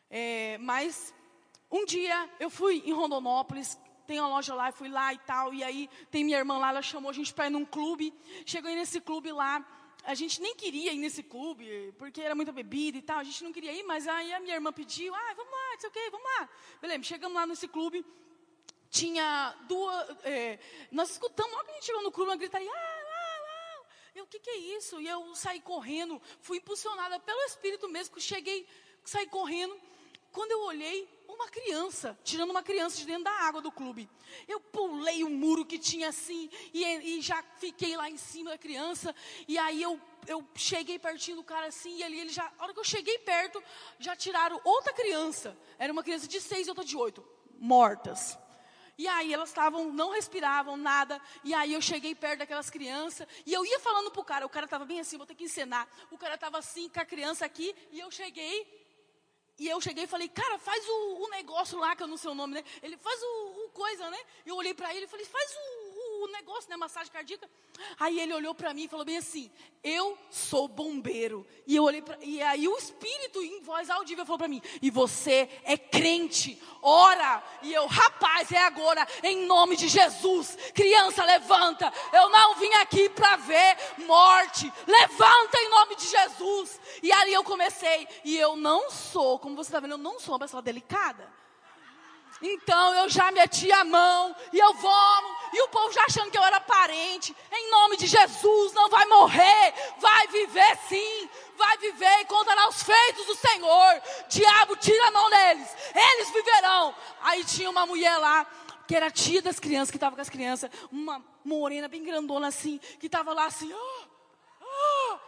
[0.09, 1.13] É, mas
[1.73, 5.51] um dia eu fui em Rondonópolis, tem uma loja lá, eu fui lá e tal,
[5.51, 8.13] e aí tem minha irmã lá, ela chamou a gente para ir num clube.
[8.45, 9.65] Cheguei nesse clube lá,
[10.03, 13.43] a gente nem queria ir nesse clube, porque era muita bebida e tal, a gente
[13.43, 15.91] não queria ir, mas aí a minha irmã pediu, ah, vamos lá, não sei o
[15.91, 16.49] quê, vamos lá.
[16.79, 18.05] Beleza, chegamos lá nesse clube,
[18.91, 20.59] tinha duas, é,
[20.91, 23.86] nós escutamos, logo que a gente chegou no clube, uma gritaria, ah, ah, ah.
[24.13, 25.01] Eu, o que, que é isso?
[25.01, 28.67] E eu saí correndo, fui impulsionada pelo Espírito mesmo, cheguei,
[29.03, 29.75] saí correndo,
[30.31, 34.10] quando eu olhei, uma criança, tirando uma criança de dentro da água do clube.
[34.48, 38.58] Eu pulei o muro que tinha assim, e, e, já fiquei lá em cima da
[38.58, 39.15] criança,
[39.48, 42.74] e aí eu, eu cheguei pertinho do cara assim, e ali ele já, a hora
[42.74, 43.62] que eu cheguei perto,
[44.00, 45.58] já tiraram outra criança.
[45.78, 47.26] Era uma criança de seis e outra de oito,
[47.58, 48.38] mortas.
[48.98, 51.19] E aí elas estavam, não respiravam nada.
[51.43, 53.28] E aí eu cheguei perto daquelas crianças.
[53.46, 55.88] E eu ia falando pro cara, o cara estava bem assim, vou ter que encenar.
[56.12, 57.76] O cara estava assim, com a criança aqui.
[57.91, 58.83] E eu cheguei
[59.57, 62.31] e eu cheguei e falei, cara, faz o, o, negócio lá, que eu não sei
[62.31, 62.63] o nome, né?
[62.81, 64.19] Ele faz o, o coisa, né?
[64.45, 65.83] Eu olhei para ele e falei, faz o,
[66.23, 66.77] o, negócio, né?
[66.77, 67.49] Massagem cardíaca.
[67.99, 69.51] Aí ele olhou para mim e falou bem assim,
[69.83, 71.45] eu sou bombeiro.
[71.65, 74.89] E eu olhei pra, e aí o espírito em voz audível falou para mim, e
[74.89, 77.43] você é crente, ora.
[77.62, 80.57] E eu, rapaz, é agora, em nome de Jesus.
[80.73, 81.91] Criança, levanta.
[82.12, 84.71] Eu não vim aqui para ver morte.
[84.88, 86.79] Levanta em nome de Jesus.
[87.01, 90.33] E ali eu comecei, e eu não sou como você está vendo, eu não sou
[90.33, 91.31] uma pessoa delicada.
[92.43, 96.37] Então eu já meti a mão e eu vou, e o povo já achando que
[96.37, 97.35] eu era parente.
[97.51, 102.81] Em nome de Jesus, não vai morrer, vai viver sim, vai viver e contará os
[102.81, 104.01] feitos do Senhor.
[104.29, 106.95] Diabo, tira a mão deles, eles viverão.
[107.21, 108.45] Aí tinha uma mulher lá,
[108.87, 112.79] que era tia das crianças, que estava com as crianças, uma morena bem grandona assim,
[112.99, 114.03] que estava lá assim, oh,
[114.61, 115.19] oh,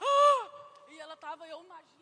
[0.00, 0.92] oh.
[0.92, 1.99] e ela estava, eu imagino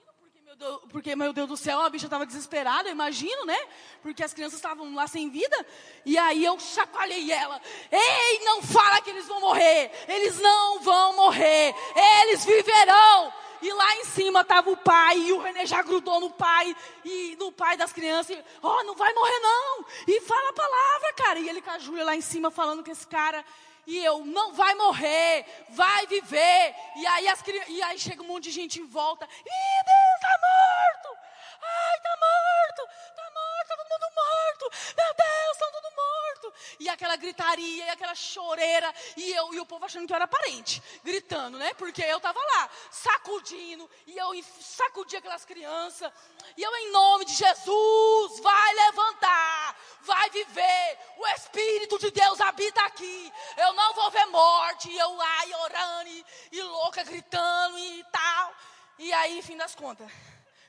[0.49, 3.59] meu Deus, porque, meu Deus do céu, a bicha estava desesperada, imagino, né?
[4.01, 5.67] Porque as crianças estavam lá sem vida.
[6.07, 7.61] E aí eu chacoalhei ela.
[7.93, 9.91] Ei, não fala que eles vão morrer.
[10.09, 11.75] Eles não vão morrer.
[12.23, 13.31] Eles viverão.
[13.61, 17.37] E lá em cima estava o pai, e o René já grudou no pai, e
[17.39, 18.39] no pai das crianças.
[18.63, 19.85] Ó, oh, não vai morrer não.
[20.07, 21.39] E fala a palavra, cara.
[21.41, 23.45] E ele com a Júlia lá em cima falando com esse cara
[23.88, 26.74] e eu, não vai morrer, vai viver.
[26.94, 29.24] E aí, as, e aí chega um monte de gente em volta.
[29.24, 31.18] Ih, Deus está morto!
[31.62, 32.83] Ai, está morto!
[33.09, 34.94] Está morto, está todo mundo morto!
[34.94, 36.55] Meu Deus, está todo morto!
[36.81, 40.29] E aquela gritaria, e aquela choreira, e eu e o povo achando que eu era
[40.29, 41.72] parente, gritando, né?
[41.72, 46.12] Porque eu estava lá, sacudindo, e eu sacudi aquelas crianças.
[46.59, 50.98] E eu, em nome de Jesus, vai levantar, vai viver.
[51.16, 53.33] O Espírito de Deus habita aqui.
[53.57, 54.90] Eu não vou ver morte.
[54.90, 56.11] E eu lá, e orando,
[56.53, 56.62] e,
[56.99, 58.55] louca, gritando e tal.
[58.99, 60.11] E aí, fim das contas,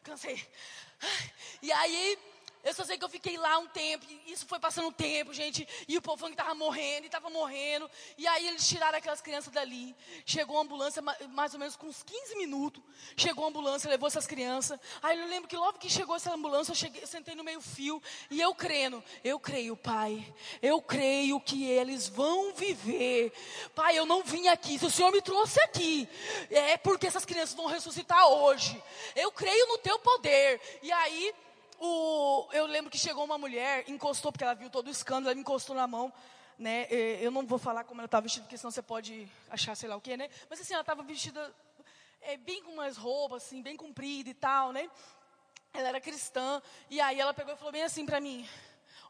[0.03, 0.45] cansei.
[1.61, 2.17] E aí,
[2.61, 5.33] Eu só sei que eu fiquei lá um tempo, e isso foi passando um tempo,
[5.33, 7.89] gente, e o povo que estava morrendo, e estava morrendo.
[8.17, 9.95] E aí eles tiraram aquelas crianças dali.
[10.25, 12.83] Chegou a ambulância, mais ou menos com uns 15 minutos.
[13.15, 14.77] Chegou a ambulância, levou essas crianças.
[15.01, 17.61] Aí eu lembro que logo que chegou essa ambulância, eu, cheguei, eu sentei no meio
[17.61, 23.31] fio, e eu crendo, eu creio, Pai, eu creio que eles vão viver.
[23.73, 26.09] Pai, eu não vim aqui, se o Senhor me trouxe aqui,
[26.49, 28.81] é porque essas crianças vão ressuscitar hoje.
[29.15, 30.59] Eu creio no teu poder.
[30.81, 31.33] E aí
[31.79, 35.35] o, eu lembro que chegou uma mulher, encostou, porque ela viu todo o escândalo, ela
[35.35, 36.11] me encostou na mão.
[36.57, 36.87] Né?
[37.21, 39.95] Eu não vou falar como ela estava vestida, porque senão você pode achar sei lá
[39.95, 40.29] o quê, né?
[40.49, 41.55] Mas assim, ela estava vestida
[42.21, 44.89] é, bem com umas roupas, assim, bem comprida e tal, né?
[45.73, 46.61] Ela era cristã.
[46.89, 48.47] E aí ela pegou e falou bem assim para mim: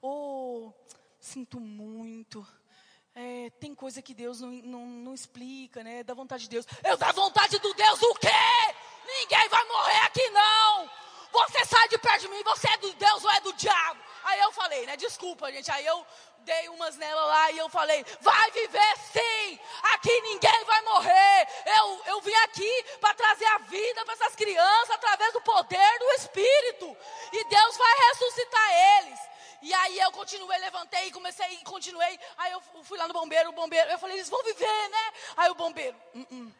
[0.01, 0.71] Oh,
[1.19, 2.45] sinto muito.
[3.15, 6.03] É, tem coisa que Deus não, não, não explica, né?
[6.03, 6.65] Da vontade de Deus.
[6.83, 8.27] Eu da vontade do Deus o quê?
[9.05, 10.68] Ninguém vai morrer aqui não.
[11.89, 13.99] De perto de mim, você é do Deus ou é do diabo?
[14.23, 14.95] Aí eu falei, né?
[14.95, 15.71] Desculpa, gente.
[15.71, 16.05] Aí eu
[16.39, 19.59] dei umas nela lá e eu falei: vai viver sim.
[19.93, 21.47] Aqui ninguém vai morrer.
[21.65, 26.11] Eu, eu vim aqui para trazer a vida para essas crianças através do poder do
[26.11, 26.97] Espírito.
[27.33, 29.19] E Deus vai ressuscitar eles.
[29.61, 32.19] E aí eu continuei, levantei e comecei, continuei.
[32.37, 35.13] Aí eu fui lá no bombeiro, o bombeiro, eu falei, eles vão viver, né?
[35.35, 36.53] Aí o bombeiro, uh -uh.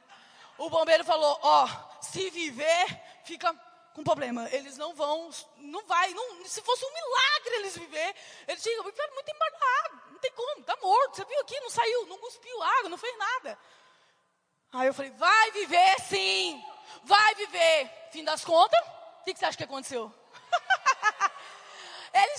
[0.57, 3.53] o bombeiro falou, ó, oh, se viver, fica
[3.93, 4.47] com problema.
[4.52, 8.15] Eles não vão, não vai, não, se fosse um milagre eles viver,
[8.47, 11.15] eles tinham ficar muito embargado, não tem como, tá morto.
[11.15, 13.58] Você viu aqui, não saiu, não cuspiu água, não fez nada.
[14.71, 16.63] Aí eu falei, vai viver sim,
[17.04, 17.91] vai viver.
[18.12, 18.80] Fim das contas,
[19.21, 20.13] o que, que você acha que aconteceu?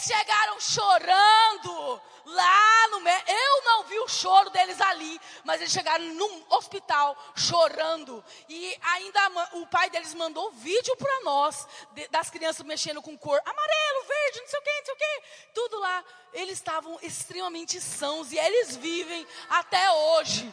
[0.01, 3.01] Eles chegaram chorando lá no.
[3.07, 8.25] Eu não vi o choro deles ali, mas eles chegaram num hospital chorando.
[8.49, 9.21] E ainda
[9.55, 14.41] o pai deles mandou vídeo para nós de, das crianças mexendo com cor amarelo, verde,
[14.41, 15.23] não sei o que, não sei o que,
[15.55, 16.05] tudo lá.
[16.33, 20.53] Eles estavam extremamente sãos e eles vivem até hoje.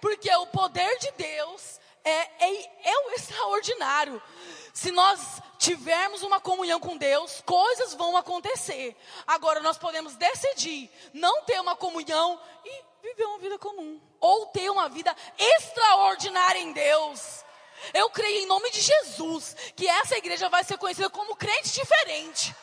[0.00, 4.20] Porque o poder de Deus é, é, é o extraordinário.
[4.72, 8.96] Se nós tivermos uma comunhão com Deus, coisas vão acontecer.
[9.24, 14.68] Agora nós podemos decidir não ter uma comunhão e viver uma vida comum, ou ter
[14.70, 17.44] uma vida extraordinária em Deus.
[17.94, 22.54] Eu creio em nome de Jesus que essa igreja vai ser conhecida como crente diferente.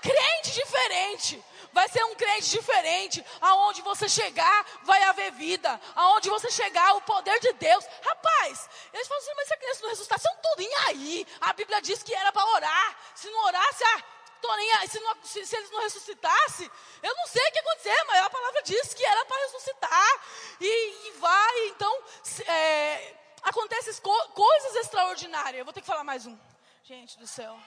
[0.00, 3.24] Crente diferente vai ser um crente diferente.
[3.40, 5.80] Aonde você chegar, vai haver vida.
[5.94, 7.84] Aonde você chegar, o poder de Deus.
[8.02, 11.26] Rapaz, eles falam assim, mas se a criança não ressuscitar, são tudo em aí.
[11.40, 12.96] A Bíblia diz que era para orar.
[13.14, 14.02] Se não orasse, ah,
[14.40, 14.88] tô nem aí.
[14.88, 16.70] Se, não, se, se eles não ressuscitassem,
[17.02, 20.22] eu não sei o que acontecer, mas a palavra diz que era para ressuscitar.
[20.60, 22.02] E, e, vai, então,
[22.46, 25.58] é, acontecem co coisas extraordinárias.
[25.58, 26.38] Eu vou ter que falar mais um.
[26.84, 27.58] Gente do céu.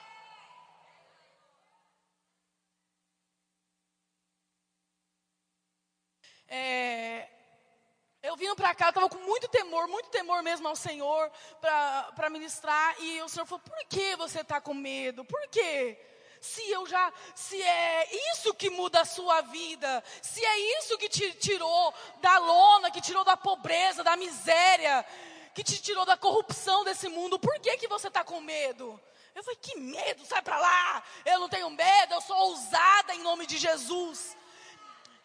[6.48, 7.28] É,
[8.22, 11.30] eu vindo para cá, eu estava com muito temor, muito temor mesmo ao Senhor
[11.60, 12.96] para ministrar.
[13.00, 15.24] E o Senhor falou: por que você está com medo?
[15.24, 15.98] Por quê?
[16.40, 21.08] Se eu já, se é isso que muda a sua vida, se é isso que
[21.08, 25.04] te tirou da lona, que tirou da pobreza, da miséria,
[25.54, 29.00] que te tirou da corrupção desse mundo, por que que você está com medo?
[29.34, 33.22] Eu falei, que medo, sai para lá, eu não tenho medo, eu sou ousada em
[33.22, 34.36] nome de Jesus.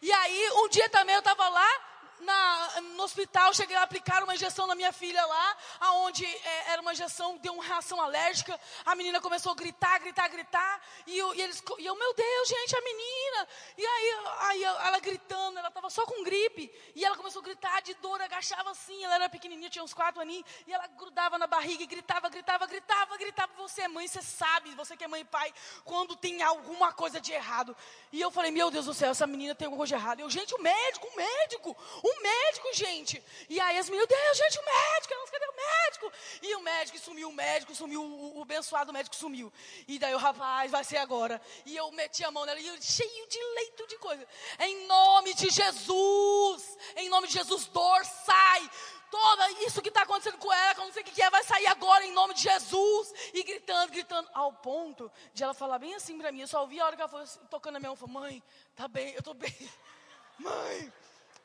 [0.02, 1.91] E aí, um dia também eu estava lá
[2.22, 6.82] na, no hospital, cheguei a aplicar uma injeção na minha filha lá, aonde é, era
[6.82, 8.58] uma injeção, deu uma reação alérgica.
[8.84, 10.80] A menina começou a gritar, gritar, gritar.
[11.06, 13.48] E eu, e eles, e eu meu Deus, gente, a menina.
[13.76, 16.72] E aí, aí ela gritando, ela estava só com gripe.
[16.94, 19.04] E ela começou a gritar de dor, agachava assim.
[19.04, 20.46] Ela era pequenininha, tinha uns quatro aninhos.
[20.66, 23.52] E ela grudava na barriga e gritava, gritava, gritava, gritava.
[23.56, 25.52] Você é mãe, você sabe, você que é mãe e pai,
[25.84, 27.76] quando tem alguma coisa de errado.
[28.12, 30.20] E eu falei, meu Deus do céu, essa menina tem alguma coisa de errado.
[30.20, 33.22] Eu, gente, o médico, o médico, o um médico, gente.
[33.48, 36.12] E aí as meninas, Deus, gente, o médico, elas, cadê o médico?
[36.42, 39.52] E o médico sumiu, o médico sumiu, o, o abençoado médico sumiu.
[39.88, 41.40] E daí o rapaz, vai ser agora.
[41.66, 44.26] E eu meti a mão nela, e eu, cheio de leito de coisa.
[44.60, 48.70] Em nome de Jesus, em nome de Jesus, dor, sai
[49.12, 51.44] toda isso que está acontecendo com ela, que eu não sei o que é, vai
[51.44, 53.12] sair agora em nome de Jesus.
[53.34, 56.40] E gritando, gritando, ao ponto de ela falar bem assim para mim.
[56.40, 57.96] Eu só ouvi a hora que ela foi tocando na minha mão.
[57.96, 58.42] Falei, mãe,
[58.74, 59.54] tá bem, eu tô bem.
[60.38, 60.92] Mãe,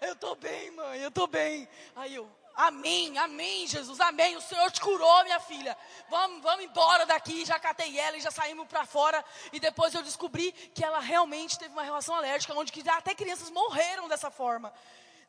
[0.01, 1.67] eu estou bem, mãe, eu estou bem.
[1.95, 4.35] Aí eu, amém, amém, Jesus, amém.
[4.35, 5.77] O Senhor te curou, minha filha.
[6.09, 7.45] Vamos, vamos embora daqui.
[7.45, 9.23] Já catei ela e já saímos para fora.
[9.53, 14.07] E depois eu descobri que ela realmente teve uma relação alérgica, onde até crianças morreram
[14.07, 14.73] dessa forma,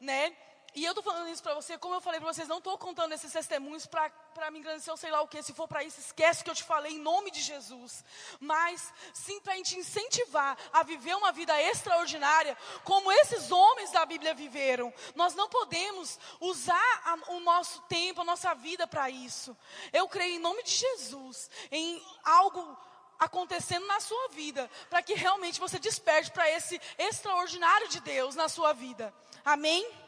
[0.00, 0.34] né?
[0.74, 3.12] E eu tô falando isso para você, como eu falei para vocês, não estou contando
[3.12, 5.42] esses testemunhos para me engrandecer ou sei lá o que.
[5.42, 8.04] Se for para isso, esquece que eu te falei em nome de Jesus.
[8.38, 14.04] Mas sim para a gente incentivar a viver uma vida extraordinária, como esses homens da
[14.04, 14.92] Bíblia viveram.
[15.14, 19.56] Nós não podemos usar a, o nosso tempo, a nossa vida para isso.
[19.92, 22.76] Eu creio em nome de Jesus em algo
[23.18, 28.48] acontecendo na sua vida, para que realmente você desperte para esse extraordinário de Deus na
[28.48, 29.12] sua vida.
[29.44, 30.07] Amém?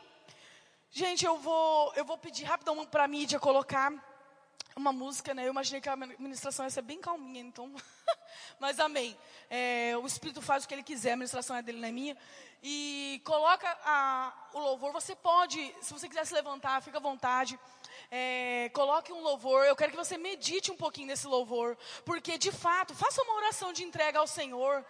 [0.93, 3.93] Gente, eu vou, eu vou pedir rapidão para a mídia colocar
[4.75, 5.47] uma música, né?
[5.47, 7.73] Eu imaginei que a ministração ia ser bem calminha, então.
[8.59, 9.17] Mas amém.
[9.49, 12.17] É, o Espírito faz o que ele quiser, a ministração é dele, não é minha.
[12.61, 14.93] E coloca a, o louvor.
[14.93, 17.57] Você pode, se você quiser se levantar, fica à vontade.
[18.11, 19.65] É, coloque um louvor.
[19.67, 21.79] Eu quero que você medite um pouquinho nesse louvor.
[22.05, 24.85] Porque, de fato, faça uma oração de entrega ao Senhor.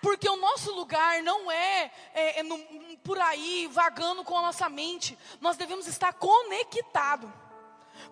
[0.00, 2.58] Porque o nosso lugar não é, é, é no,
[2.98, 5.18] por aí vagando com a nossa mente.
[5.40, 7.32] Nós devemos estar conectado.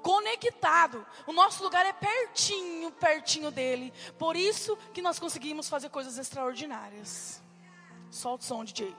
[0.00, 1.06] Conectado.
[1.26, 3.92] O nosso lugar é pertinho, pertinho dele.
[4.18, 7.42] Por isso que nós conseguimos fazer coisas extraordinárias.
[8.10, 8.94] Solta o som, DJ.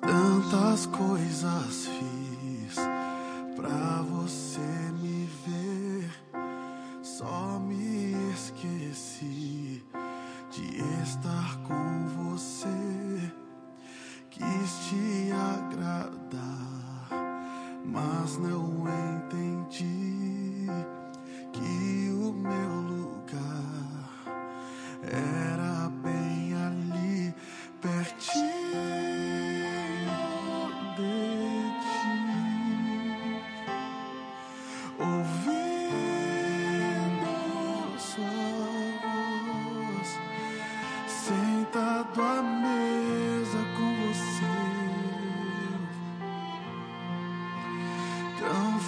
[0.00, 2.76] Tantas coisas fiz
[3.66, 4.75] pra você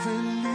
[0.02, 0.48] forma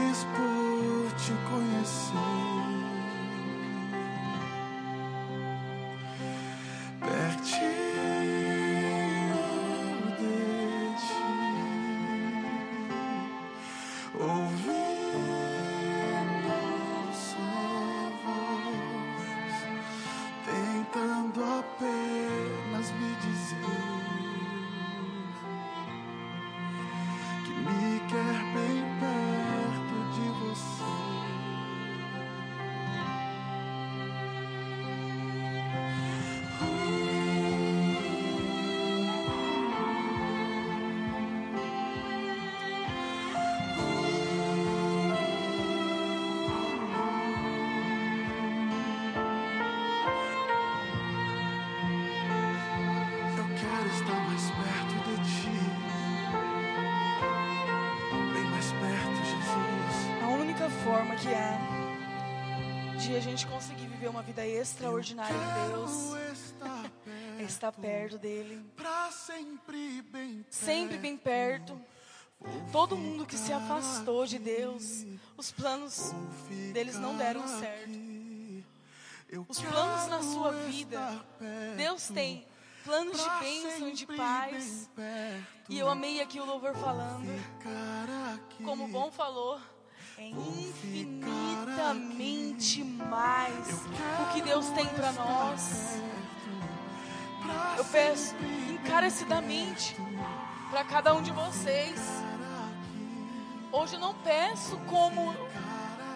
[64.33, 65.91] vida extraordinária em Deus.
[67.39, 68.65] é estar perto dele,
[70.49, 71.79] sempre bem perto.
[72.71, 75.05] Todo mundo que se afastou de Deus,
[75.37, 76.11] os planos
[76.73, 77.91] deles não deram certo.
[79.47, 81.23] Os planos na sua vida,
[81.77, 82.45] Deus tem
[82.83, 84.89] planos de bênção e de paz.
[85.69, 87.29] E eu amei aqui o louvor falando,
[88.65, 89.59] como o bom falou,
[90.17, 93.85] é infinitamente mais
[94.21, 96.01] o que Deus tem para nós.
[97.77, 98.35] Eu peço
[98.69, 99.95] encarecidamente
[100.69, 102.01] para cada um de vocês.
[103.71, 105.33] Hoje eu não peço como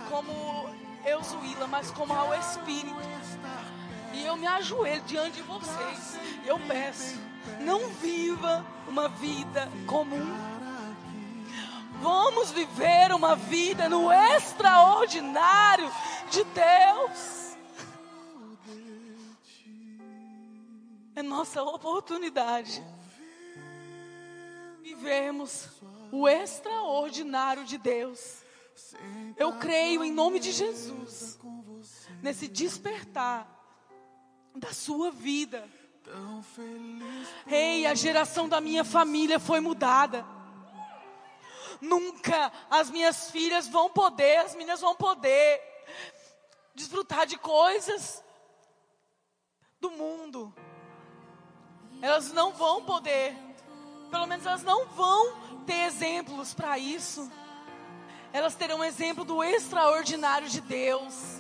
[0.10, 0.70] como
[1.06, 2.96] eu, Zuíla, mas como ao Espírito.
[4.14, 6.18] E eu me ajoelho diante de vocês.
[6.46, 7.20] Eu peço,
[7.60, 10.57] não viva uma vida comum
[12.02, 15.92] Vamos viver uma vida no extraordinário
[16.30, 17.58] de Deus.
[21.16, 22.84] É nossa oportunidade.
[24.82, 25.70] Vivemos
[26.12, 28.44] o extraordinário de Deus.
[29.36, 31.40] Eu creio em nome de Jesus
[32.22, 33.48] nesse despertar
[34.56, 35.68] da sua vida.
[37.48, 40.37] Ei, a geração da minha família foi mudada.
[41.82, 45.62] Nunca as minhas filhas vão poder, as meninas vão poder
[46.74, 48.24] desfrutar de coisas
[49.80, 50.54] do mundo.
[52.02, 53.36] Elas não vão poder,
[54.12, 57.32] pelo menos elas não vão ter exemplos para isso.
[58.32, 61.37] Elas terão exemplo do extraordinário de Deus.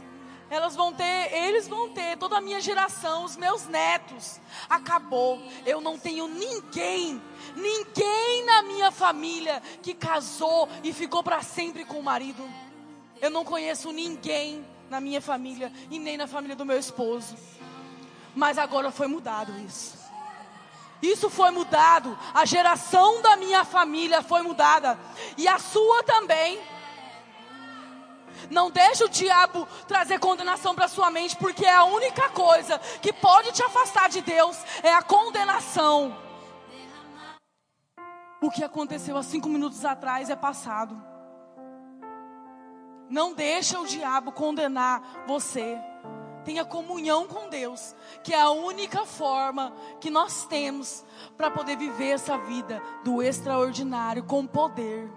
[0.50, 4.40] Elas vão ter, eles vão ter, toda a minha geração, os meus netos.
[4.70, 5.42] Acabou.
[5.66, 7.22] Eu não tenho ninguém,
[7.56, 12.48] ninguém na minha família que casou e ficou para sempre com o marido.
[13.22, 17.36] Eu não conheço ninguém na minha família e nem na família do meu esposo.
[18.34, 19.98] Mas agora foi mudado isso.
[21.02, 22.18] Isso foi mudado.
[22.34, 24.98] A geração da minha família foi mudada.
[25.38, 26.60] E a sua também.
[28.50, 33.12] Não deixe o diabo trazer condenação para sua mente, porque é a única coisa que
[33.14, 36.16] pode te afastar de Deus é a condenação.
[38.41, 41.02] O que aconteceu há cinco minutos atrás é passado.
[43.10, 45.78] Não deixa o diabo condenar você.
[46.45, 51.04] Tenha comunhão com Deus, que é a única forma que nós temos
[51.36, 55.12] para poder viver essa vida do extraordinário com poder.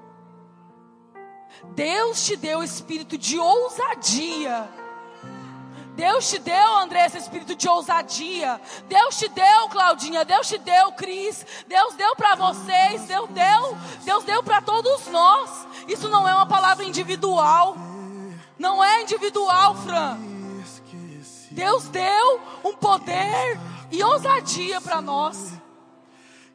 [1.75, 4.69] Deus te deu espírito de ousadia.
[5.95, 8.61] Deus te deu, André, esse espírito de ousadia.
[8.89, 10.25] Deus te deu, Claudinha.
[10.25, 11.45] Deus te deu, Cris.
[11.67, 13.03] Deus deu para vocês.
[13.03, 13.77] Deus deu.
[14.03, 15.67] Deus deu para todos nós.
[15.87, 17.77] Isso não é uma palavra individual.
[18.59, 20.19] Não é individual, Fran.
[21.51, 23.59] Deus deu um poder
[23.91, 25.53] e ousadia para nós.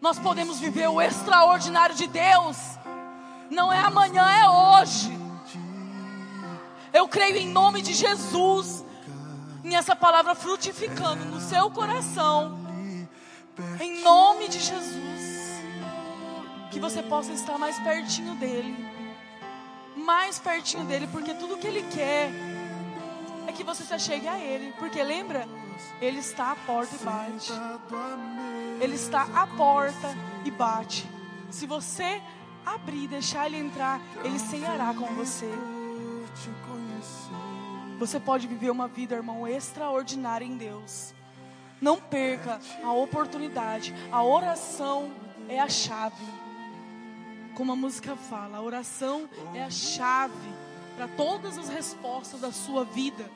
[0.02, 2.58] Nós podemos viver o extraordinário de Deus
[3.50, 5.12] não é amanhã, é hoje.
[6.94, 8.84] Eu creio em nome de Jesus.
[9.64, 12.58] Em essa palavra frutificando no seu coração.
[13.80, 15.62] Em nome de Jesus.
[16.72, 18.86] Que você possa estar mais pertinho dele.
[19.96, 22.32] Mais pertinho dele, porque tudo que ele quer
[23.48, 24.74] é que você se chegue a ele.
[24.78, 25.48] Porque lembra?
[26.02, 27.52] Ele está à porta e bate.
[28.80, 31.10] Ele está à porta e bate.
[31.50, 32.22] Se você
[32.66, 35.50] abrir deixar Ele entrar, Ele ceiará com você.
[37.98, 41.14] Você pode viver uma vida, irmão, extraordinária em Deus.
[41.80, 43.94] Não perca a oportunidade.
[44.12, 45.12] A oração
[45.48, 46.26] é a chave.
[47.54, 50.54] Como a música fala, a oração é a chave
[50.96, 53.30] para todas as respostas da sua vida,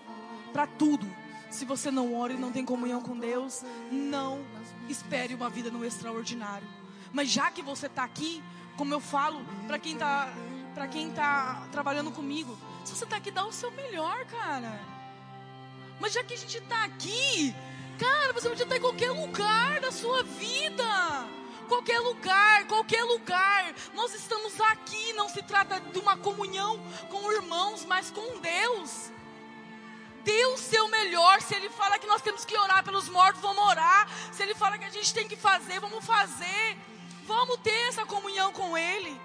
[0.52, 1.08] para tudo.
[1.50, 4.42] Se você não ora e não tem comunhão com Deus, não
[4.88, 6.68] espere uma vida no extraordinário.
[7.12, 8.44] Mas já que você está aqui,
[8.80, 10.30] como eu falo para quem tá
[10.74, 14.80] para quem tá trabalhando comigo, se você tá aqui dá o seu melhor, cara.
[16.00, 17.54] Mas já que a gente tá aqui,
[18.00, 20.86] cara, você podia estar em qualquer lugar da sua vida.
[21.68, 23.76] Qualquer lugar, qualquer lugar.
[23.94, 29.12] Nós estamos aqui, não se trata de uma comunhão com irmãos, mas com Deus.
[30.24, 31.42] Dê o seu melhor.
[31.42, 34.08] Se Ele fala que nós temos que orar pelos mortos, vamos orar.
[34.32, 36.78] Se Ele fala que a gente tem que fazer, vamos fazer.
[37.30, 39.16] Vamos ter essa comunhão com Ele.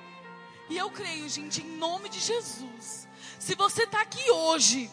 [0.69, 3.09] E eu creio, gente, em nome de Jesus.
[3.39, 4.91] Se você está aqui hoje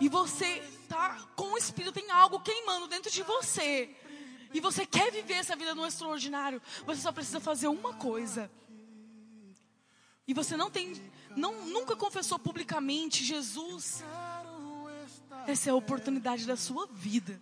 [0.00, 0.46] e você
[0.82, 3.94] está com o Espírito, tem algo queimando dentro de você.
[4.54, 8.50] E você quer viver essa vida no extraordinário, você só precisa fazer uma coisa.
[10.26, 10.94] E você não tem,
[11.36, 14.02] não, nunca confessou publicamente Jesus.
[15.46, 17.40] Essa é a oportunidade da sua vida.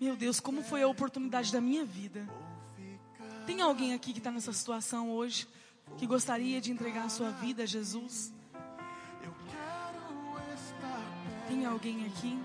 [0.00, 2.28] Meu Deus, como foi a oportunidade da minha vida.
[3.46, 5.48] Tem alguém aqui que está nessa situação hoje,
[5.98, 8.32] que gostaria de entregar a sua vida a Jesus?
[11.48, 12.38] Tem alguém aqui?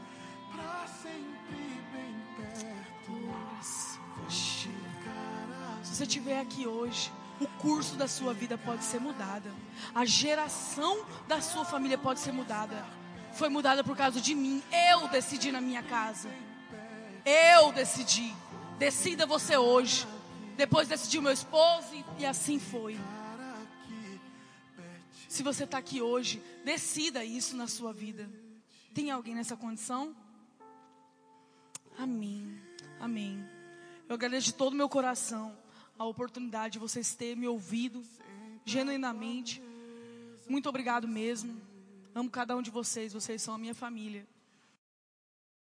[5.83, 9.51] Se você estiver aqui hoje, o curso da sua vida pode ser mudada.
[9.93, 12.96] A geração da sua família pode ser mudada.
[13.37, 14.63] Foi mudada por causa de mim.
[14.91, 16.27] Eu decidi na minha casa.
[17.23, 18.33] Eu decidi.
[18.79, 20.07] Decida você hoje.
[20.55, 22.99] Depois decidiu meu esposo e, assim foi.
[25.29, 28.27] Se você está aqui hoje, decida isso na sua vida.
[28.91, 30.15] Tem alguém nessa condição?
[31.95, 32.59] Amém.
[32.99, 33.47] Amém.
[34.09, 35.55] Eu agradeço de todo o meu coração
[35.99, 38.03] a oportunidade de vocês terem me ouvido
[38.65, 39.61] genuinamente.
[40.49, 41.66] Muito obrigado mesmo.
[42.17, 44.25] Amo cada um de vocês, vocês são a minha família.